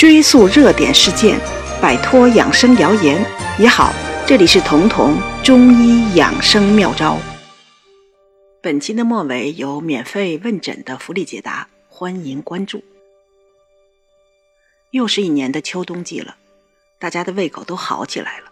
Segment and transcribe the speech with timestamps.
[0.00, 1.38] 追溯热点事件，
[1.78, 3.22] 摆脱养生谣言
[3.58, 3.92] 也好。
[4.26, 7.18] 这里是彤彤中医养生妙招。
[8.62, 12.82] 本期的末尾有免费问诊的福利解答，欢迎关注。
[14.90, 16.36] 又是一年的秋冬季了，
[16.98, 18.46] 大家的胃口都好起来了。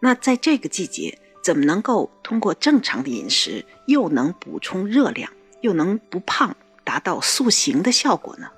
[0.00, 5.30] 那在这个季节，怎么能够通过正常的饮食，又能补充热量，
[5.60, 8.48] 又能不胖，达到塑形的效果呢？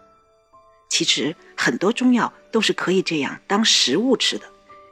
[0.89, 4.47] 其实很多中药都是可以这样当食物吃的，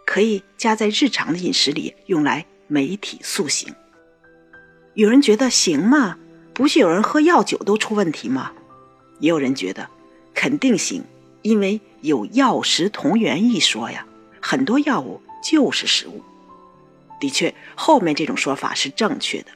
[0.04, 3.74] 可以加在日常的饮食里，用来美体塑形。
[4.94, 6.18] 有人觉得行吗？
[6.52, 8.52] 不是有人喝药酒都出问题吗？
[9.18, 9.88] 也有人觉得
[10.34, 11.04] 肯定行，
[11.42, 14.06] 因为有药食同源一说呀，
[14.40, 16.22] 很多药物就是食物。
[17.20, 19.48] 的确，后面这种说法是正确的。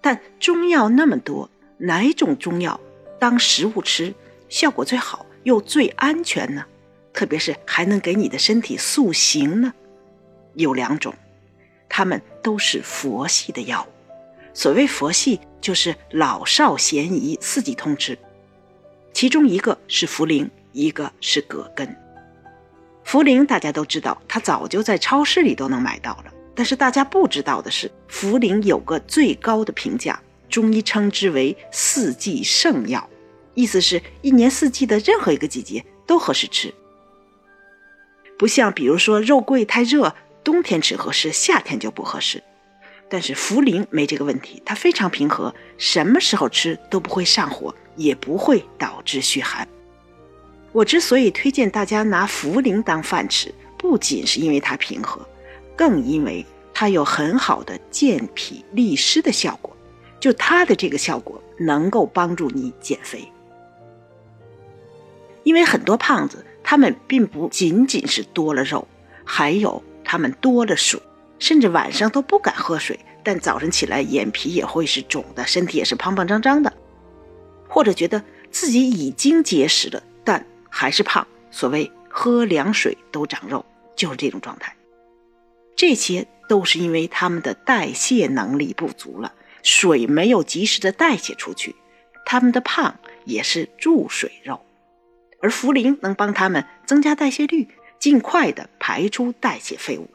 [0.00, 2.80] 但中药那么多，哪种中药
[3.18, 4.14] 当食物吃
[4.48, 5.23] 效果最好？
[5.44, 6.64] 又最安全呢？
[7.12, 9.72] 特别是还能给你的身体塑形呢？
[10.54, 11.14] 有两种，
[11.88, 13.86] 它们都是佛系的药物。
[14.52, 18.18] 所谓佛系，就是老少咸宜，四季通吃。
[19.12, 21.88] 其中一个是茯苓，一个是葛根。
[23.06, 26.32] 茯苓大家都知道，它早就在超市里都能买到了。
[26.54, 33.08] 但是大家不知道的是，茯苓有个最高的评价，中医称之为四季圣药。
[33.54, 36.74] 意思是，一年四季的任何一个季节都合适吃，
[38.36, 42.42] 不像比如说肉桂太热，冬天吃合适，夏天就不合适。
[43.08, 49.68] 但是茯苓没这个问题，它非常平和，什么时候吃都不会上火，也不会导致虚寒。
[50.72, 55.24] 我之所以推荐大家拿茯苓当饭吃，不仅是因为它平和，
[55.76, 59.76] 更因为它有很好的健脾利湿的效果，
[60.18, 63.30] 就它的这个效果能够帮助你减肥。
[65.44, 68.88] 因为很多胖子，他们并不仅仅是多了肉，
[69.24, 71.00] 还有他们多了水，
[71.38, 76.72] 甚至晚上都不敢喝水，但早晨起来眼皮也会是肿的，身体也是胖胖张张的，
[77.68, 81.26] 或者觉得自己已经节食了，但还是胖。
[81.50, 84.74] 所谓喝凉水都长肉，就是这种状态。
[85.76, 91.76] 这些都是因为他们的代谢能力不足了，水没有及时的代谢出去，
[92.24, 94.63] 他们的胖也是注水肉。
[95.44, 97.68] 而茯苓能帮他们增加代谢率，
[97.98, 100.08] 尽快的排出代谢废物。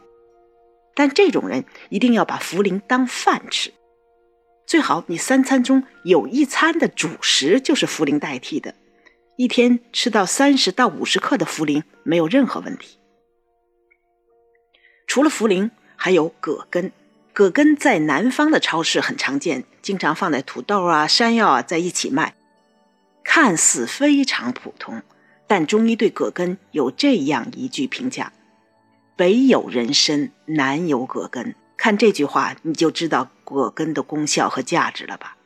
[0.95, 3.71] 但这种人一定要把茯苓当饭吃，
[4.65, 8.73] 最好你三餐中有一餐的主食就是茯苓代替的，
[9.35, 12.97] 一天吃到三十到五十克的茯苓没有任何问题。
[15.05, 16.91] 除了茯苓，还有葛根。
[17.33, 22.33] 葛根在南方的超市很常见，经常放在土豆啊、山药啊在一起卖，
[23.23, 25.03] 看似非常普通。
[25.49, 28.31] 但中医对葛根有这样一句评价
[29.17, 35.37] ：“北有人参，南有葛根。”看这句话，你就知道葛根的功效和价值了吧？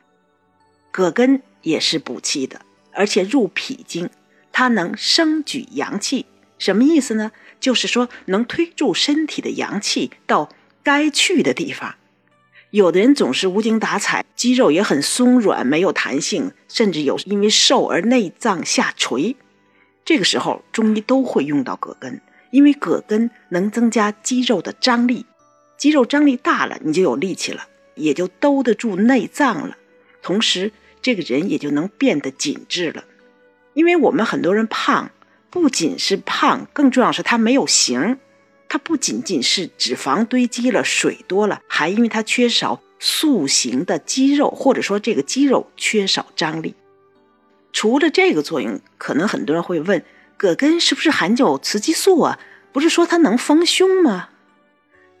[0.90, 2.60] 葛根也是补气的，
[2.92, 4.10] 而且入脾经，
[4.52, 6.26] 它能升举阳气。
[6.58, 7.32] 什么意思呢？
[7.58, 10.50] 就是说能推助身体的阳气到
[10.82, 11.94] 该去的地方。
[12.70, 19.36] 有的人总是无精打采，肌肉也很松软，没有弹性，甚至有因为瘦而内脏下垂。
[20.04, 22.20] 这个时候，中医都会用到葛根，
[22.50, 25.24] 因为葛根能增加肌肉的张力，
[25.78, 29.76] 肌肉张力大了，你就有力气了，也就兜得住内脏了。
[30.22, 33.04] 同时，这个人也就能变得紧致了。
[33.72, 35.10] 因为我们很多人胖，
[35.50, 38.18] 不仅是胖，更重要是他没有形。
[38.68, 46.74] 他不仅仅是脂肪堆积了、水多了，还因为他缺少塑形的肌肉，或者说这个肌肉缺少张力。
[47.74, 50.02] 除了这个作用，可能很多人会问：
[50.38, 52.38] 葛根是不是含有雌激素啊？
[52.72, 54.30] 不是说它能丰胸吗？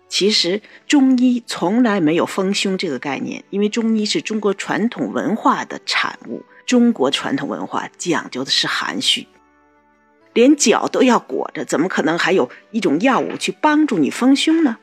[0.08, 6.44] 其实中医从来没有丰胸这个概念，因为中医是中国传统文化的产物。
[6.64, 9.26] 中国传统文化讲究的是含蓄，
[10.32, 14.78] 连脚都要裹着，怎么可能还有一种药物去帮助你丰胸呢？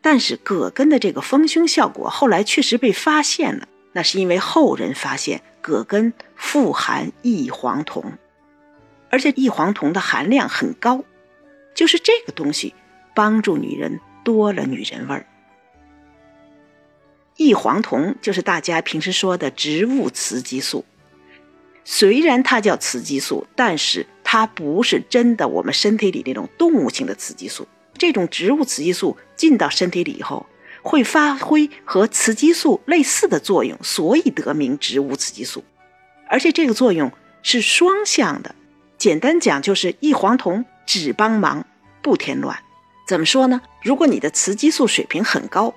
[0.00, 5.42] 但是葛根的这个丰胸效果后来确实被发现了，那是因为后人发现。
[5.62, 8.14] 葛根富含异黄酮，
[9.10, 11.04] 而且异黄酮的含量很高，
[11.74, 12.74] 就是这个东西
[13.14, 15.26] 帮助女人多了女人味儿。
[17.36, 20.86] 异黄酮就是大家平时说的植物雌激素，
[21.84, 27.68] 虽然它叫雌激素，但是它不是真的我们身体里那种动物性的雌激素。
[27.98, 30.46] 这种植物雌激素进到身体里以后。
[30.82, 35.64] 会发挥和雌激素类似的作用，所以得名植物雌激素。
[36.28, 37.10] 而且这个作用
[37.42, 38.54] 是双向的。
[38.98, 41.66] 简单讲，就是异黄酮只帮忙
[42.02, 42.62] 不添乱。
[43.06, 43.60] 怎么说呢？
[43.82, 45.74] 如果你的雌激素水平很高，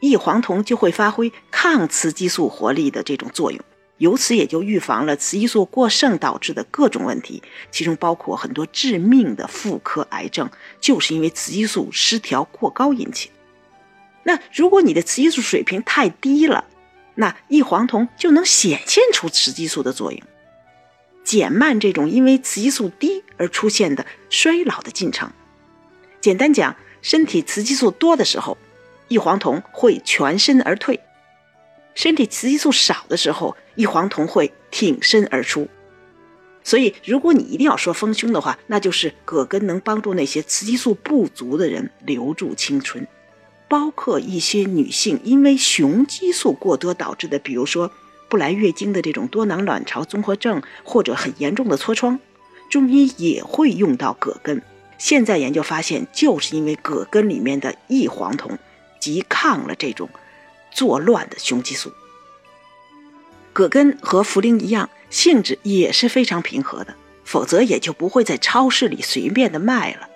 [0.00, 3.60] 异黄酮就会发挥抗雌激素活力的这种作用，
[3.98, 10.48] 由此也就预防了雌激素过剩导致的各种问题，其中包括很多致命的妇科癌症，
[10.80, 13.30] 就是因为雌激素失调过高引起。
[14.24, 16.64] 那如果你的雌激素水平太低了，
[17.14, 20.20] 那异黄酮就能显现出雌激素的作用，
[21.24, 25.30] 减慢这种因为雌激素低而出现的衰老的进程。
[26.20, 28.56] 简单讲，身体雌激素多的时候，
[29.08, 30.96] 异黄酮会全身而退；
[31.94, 35.68] 身体雌激素少的时候，异黄酮会挺身而出。
[36.64, 43.04] 所以，如果你一定要说丰胸的话，那就是葛根能帮助那些雌激素不足的人留住青春，
[43.72, 47.90] 包括一些女性因为雄激素过多导致的，比如说
[48.28, 52.20] 不来月经的这种多囊卵巢综合症，或者很严重的痤疮，
[52.68, 54.60] 中医也会用到葛根。
[54.98, 58.58] 现在研究发现，就是因为葛根里面的异黄酮
[59.00, 60.10] 拮抗了这种
[60.70, 61.90] 作乱的雄激素。
[63.54, 70.10] 葛根和茯苓一样，性质也是非常平和的，否则也就不会在超市里随便的卖了。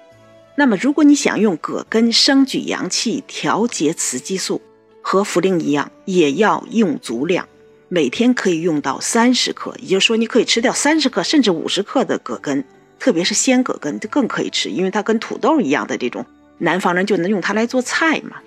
[0.59, 4.63] 那么，如果你想用葛根生举阳气、调节雌激素，
[5.03, 7.47] 和茯苓一样，也要用足量，
[7.89, 12.65] 每天可以用到三十克，也就是说，你可以吃掉三十克甚至五十克的葛根。
[12.99, 16.25] 特别是鲜葛根就更可以吃，因为它跟土豆一样的这种，
[16.57, 18.39] 南方人就能用它来做菜嘛。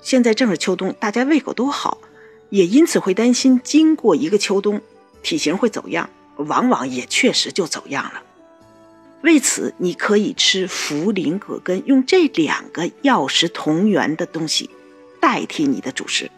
[0.00, 1.98] 现在正是秋冬，大家胃口都好，
[2.50, 4.80] 也因此会担心经过一个秋冬，
[5.22, 8.20] 体型会走样，往往也确实就走样了。
[9.22, 14.68] 为此，你可以吃茯苓、葛根，用这两个药食同源的东西
[15.20, 16.28] 代替你的主食，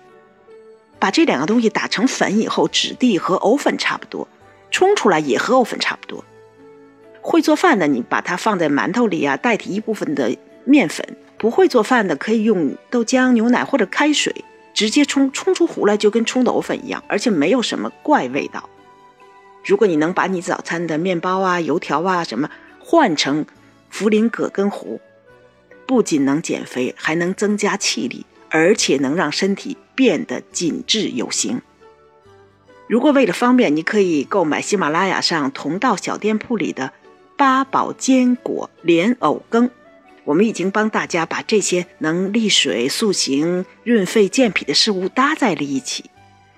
[0.98, 4.28] 把这两个东西打成粉以后，质地和藕粉差不多，
[4.70, 6.22] 冲出来也和藕粉差不多。
[7.22, 11.02] 会做饭的，你把它放在馒头里啊，代替一部分的面粉；
[11.38, 14.44] 不会做饭的，可以用豆浆、牛奶或者开水
[14.74, 18.68] 直接冲，冲出糊来就跟冲豆粉一样，而且没有什么怪味道。
[19.64, 22.50] 如果你能把你早餐的面包啊、油条啊什么
[22.84, 23.46] 换成
[23.90, 25.00] 茯苓葛根糊，
[25.86, 31.62] 不仅能减肥，还能增加气力，而且能让身体变得紧致有型。
[32.86, 36.92] 如果为了方便，你可以购买喜马拉雅上同道小店铺里的。
[37.36, 39.68] 八宝坚果莲藕羹，
[40.22, 46.04] 我们已经帮大家把这些能利水、塑形、润肺、健脾的事物搭在了一起。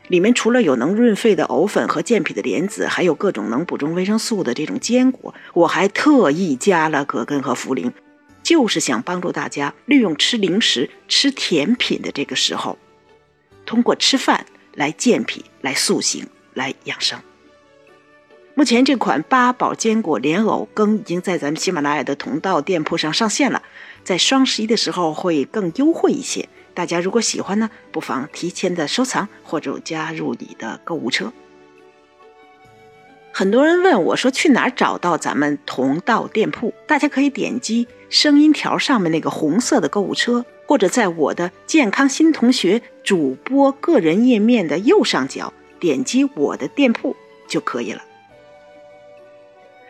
[0.09, 5.35] 里面除了有能润肺的藕粉和健脾的莲子，还有各种能补充维生素的这种坚果。
[5.53, 7.93] 我还特意加了葛根和茯苓，
[8.43, 12.79] 就是想帮助大家利用吃零食、吃甜品的这个时候，
[13.65, 17.19] 通过吃饭来健脾、来塑形、来养生。
[18.55, 23.63] 目前这款八宝坚果莲藕羹已经在咱们喜马拉雅的同道店铺上上线了，
[24.03, 26.49] 在双十一的时候会更优惠一些。
[26.77, 31.33] 大家如果喜欢呢，不妨提前的收藏或者加入你的购物车。
[33.33, 36.75] 很多人问我说去哪儿找到咱们同道店铺？
[36.87, 47.17] 大家可以点击声音条上面那个红色的购物车，或者在我的健康新同学主播个人页面的右上角点击我的店铺
[47.49, 48.03] 就可以了。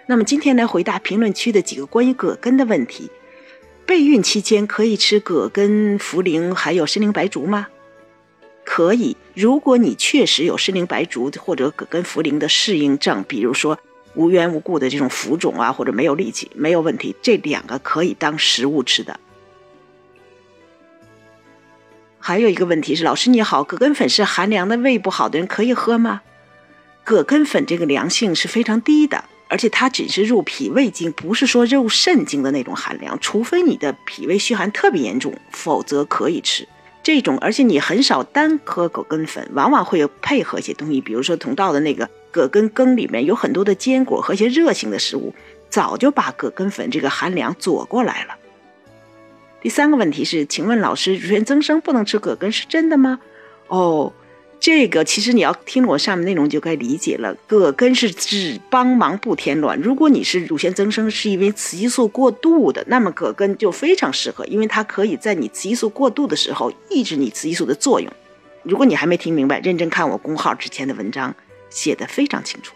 [0.06, 3.10] 那么今天来回答评论区的几个关于葛根的问题：
[3.86, 7.68] 备孕期间可以吃葛根、茯苓还有参苓白术吗？
[8.64, 13.78] 可以，如果你确实有参苓白术或者葛根、茯苓的适应症，比如说
[14.16, 19.20] 无缘无故的这种浮肿啊，或者没有力气，没有问题，这两个可以当食物吃的。
[22.18, 26.22] 还有一个问题是，老师你好，葛根粉是寒凉的胃不好的人可以喝吗？
[27.04, 29.24] 葛根粉这个凉性是非常低的。
[29.48, 33.16] 而且它只是入脾胃经，不是说入肾经的那种寒凉。
[33.20, 36.66] 除非你的脾胃虚寒特别严重，否则可以吃
[37.02, 37.38] 这种。
[37.38, 45.32] 而且你很少单喝葛根粉，往往会有配合一些东西，比如说同道的那个葛根羹里面有很多的坚果和一些热性的食物，
[45.70, 48.34] 早就把葛根粉这个寒凉佐过来了。
[49.62, 53.20] 第三个问题是，请问老师，乳腺增生不能吃葛根是真的吗？
[53.68, 54.12] 哦。
[54.66, 57.32] 这个其实你要听我上面内容就该理解了。
[57.46, 59.80] 葛根是只帮忙不添乱。
[59.80, 68.12] 如果你是乳腺增生是因为雌激素过度的，那么葛根就非常适合，因为它可以在你雌激素过度的时候抑制你雌激素的作用。
[68.64, 71.32] 如果你还没听明白，认真看我公号之前的文章，
[71.70, 72.74] 写的非常清楚。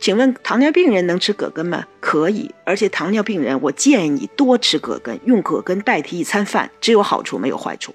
[0.00, 1.86] 请问糖尿病人能吃葛根吗？
[2.00, 7.94] 可以，而且糖尿病人我建议你多吃葛根，用葛根代替一餐饭，只有好处没有坏处。